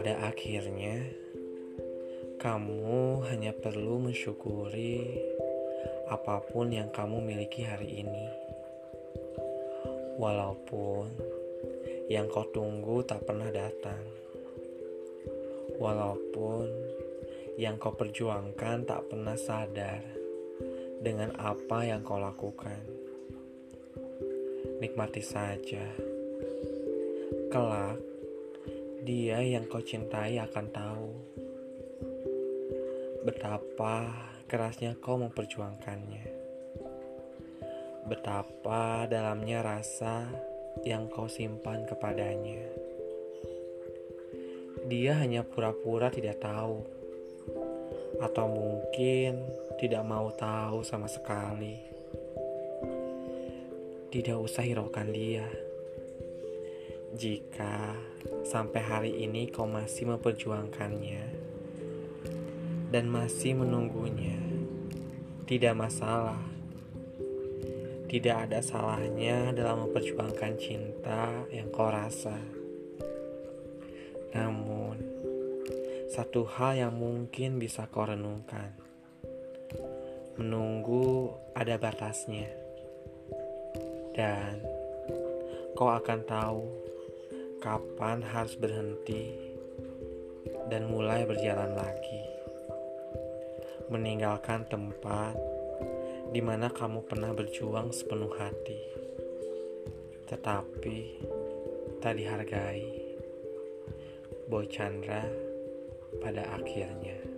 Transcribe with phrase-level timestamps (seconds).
[0.00, 0.96] Pada akhirnya,
[2.40, 5.04] kamu hanya perlu mensyukuri
[6.08, 8.24] apa pun yang kamu miliki hari ini,
[10.16, 11.04] walaupun
[12.08, 14.00] yang kau tunggu tak pernah datang,
[15.76, 16.64] walaupun
[17.60, 20.00] yang kau perjuangkan tak pernah sadar
[21.04, 22.88] dengan apa yang kau lakukan.
[24.80, 25.84] Nikmati saja,
[27.52, 28.09] kelak
[29.00, 31.08] dia yang kau cintai akan tahu
[33.24, 34.12] betapa
[34.44, 36.24] kerasnya kau memperjuangkannya,
[38.08, 40.28] betapa dalamnya rasa
[40.84, 42.64] yang kau simpan kepadanya.
[44.88, 46.84] Dia hanya pura-pura tidak tahu,
[48.20, 49.44] atau mungkin
[49.80, 51.76] tidak mau tahu sama sekali.
[54.10, 55.69] Tidak usah hiraukan dia
[57.10, 57.98] jika
[58.46, 61.24] sampai hari ini kau masih memperjuangkannya
[62.94, 64.38] dan masih menunggunya,
[65.46, 66.38] tidak masalah.
[68.10, 72.34] Tidak ada salahnya dalam memperjuangkan cinta yang kau rasa.
[74.34, 74.98] Namun,
[76.10, 78.74] satu hal yang mungkin bisa kau renungkan:
[80.38, 82.50] menunggu ada batasnya,
[84.14, 84.58] dan
[85.78, 86.89] kau akan tahu
[87.60, 89.36] kapan harus berhenti
[90.72, 92.24] dan mulai berjalan lagi,
[93.92, 95.36] meninggalkan tempat
[96.32, 98.80] di mana kamu pernah berjuang sepenuh hati,
[100.24, 100.98] tetapi
[102.00, 103.12] tak dihargai.
[104.48, 105.22] Boy Chandra
[106.18, 107.29] pada akhirnya.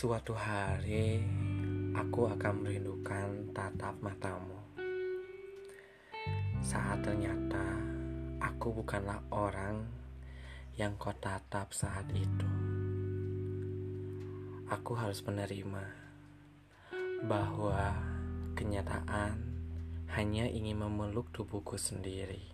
[0.00, 1.20] Suatu hari,
[1.92, 4.56] aku akan merindukan tatap matamu.
[6.64, 7.76] Saat ternyata
[8.40, 9.84] aku bukanlah orang
[10.80, 12.48] yang kau tatap saat itu.
[14.72, 15.84] Aku harus menerima
[17.28, 17.92] bahwa
[18.56, 19.36] kenyataan
[20.16, 22.48] hanya ingin memeluk tubuhku sendiri.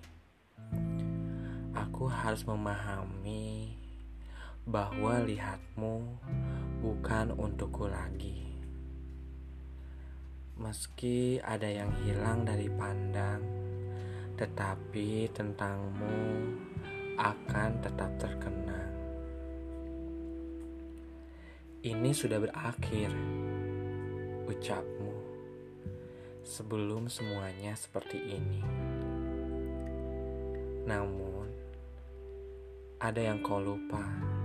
[1.78, 3.78] Aku harus memahami
[4.66, 6.18] bahwa lihatmu
[6.80, 8.44] bukan untukku lagi.
[10.56, 13.44] Meski ada yang hilang dari pandang,
[14.40, 16.20] tetapi tentangmu
[17.16, 18.92] akan tetap terkenang.
[21.84, 23.12] Ini sudah berakhir,
[24.48, 25.12] ucapmu,
[26.40, 28.60] sebelum semuanya seperti ini.
[30.88, 31.46] Namun,
[32.96, 34.35] ada yang kau lupa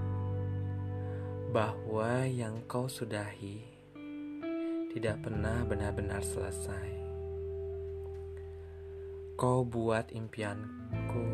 [1.51, 3.59] bahwa yang kau sudahi
[4.95, 6.87] tidak pernah benar-benar selesai.
[9.35, 11.27] Kau buat impianku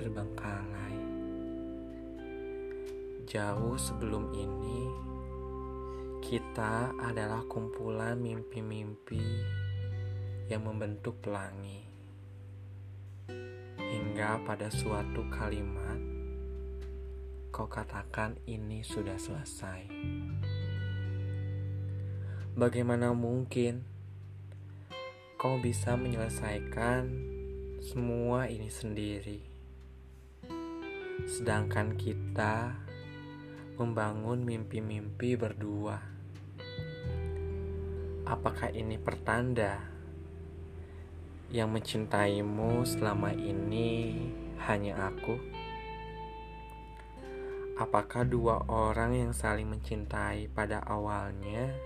[0.00, 0.96] terbengkalai.
[3.28, 4.80] Jauh sebelum ini,
[6.24, 9.20] kita adalah kumpulan mimpi-mimpi
[10.48, 11.84] yang membentuk pelangi.
[13.76, 16.05] Hingga pada suatu kalimat
[17.56, 19.88] kau katakan ini sudah selesai.
[22.52, 23.80] Bagaimana mungkin
[25.40, 27.08] kau bisa menyelesaikan
[27.80, 29.40] semua ini sendiri?
[31.24, 32.76] Sedangkan kita
[33.80, 35.96] membangun mimpi-mimpi berdua.
[38.28, 39.80] Apakah ini pertanda
[41.48, 44.28] yang mencintaimu selama ini
[44.60, 45.55] hanya aku?
[47.76, 51.76] Apakah dua orang yang saling mencintai pada awalnya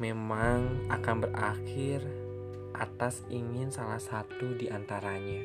[0.00, 2.00] memang akan berakhir
[2.72, 5.44] atas ingin salah satu di antaranya?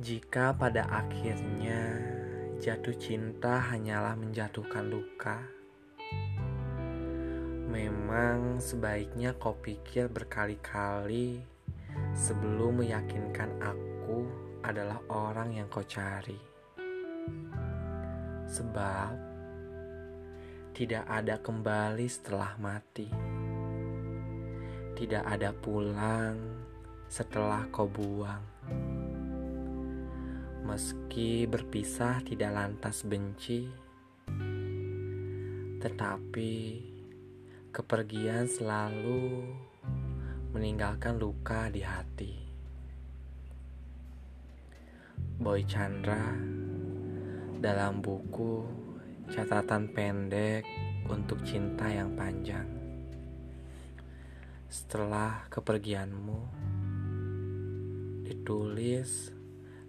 [0.00, 2.00] Jika pada akhirnya
[2.64, 5.36] jatuh cinta hanyalah menjatuhkan luka,
[7.68, 11.44] memang sebaiknya kau pikir berkali-kali
[12.14, 14.28] sebelum meyakinkan aku
[14.60, 16.38] adalah orang yang kau cari.
[18.50, 19.12] Sebab
[20.74, 23.08] tidak ada kembali setelah mati.
[24.96, 26.36] Tidak ada pulang
[27.10, 28.44] setelah kau buang.
[30.60, 33.66] Meski berpisah tidak lantas benci,
[35.80, 36.54] tetapi
[37.74, 39.50] kepergian selalu
[40.50, 42.34] meninggalkan luka di hati.
[45.38, 46.34] Boy Chandra
[47.62, 48.66] dalam buku
[49.30, 50.66] Catatan Pendek
[51.06, 52.66] untuk Cinta yang Panjang.
[54.66, 56.40] Setelah kepergianmu,
[58.26, 59.30] ditulis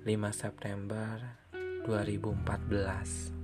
[0.05, 1.41] 5 September
[1.89, 3.40] 2014.